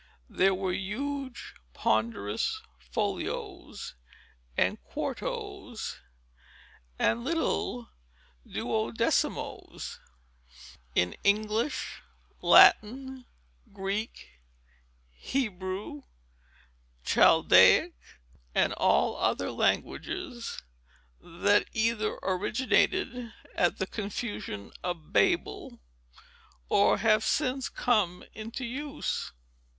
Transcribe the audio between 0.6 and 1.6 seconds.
huge,